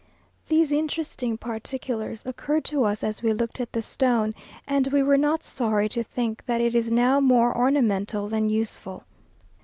These 0.47 0.71
interesting 0.71 1.37
particulars 1.37 2.25
occurred 2.25 2.65
to 2.65 2.85
us 2.85 3.03
as 3.03 3.21
we 3.21 3.33
looked 3.33 3.59
at 3.61 3.71
the 3.71 3.83
stone, 3.83 4.33
and 4.67 4.87
we 4.87 5.03
were 5.03 5.15
not 5.15 5.43
sorry 5.43 5.87
to 5.89 6.03
think 6.03 6.43
that 6.47 6.59
it 6.59 6.73
is 6.73 6.89
now 6.89 7.19
more 7.19 7.55
ornamental 7.55 8.27
than 8.27 8.49
useful. 8.49 9.03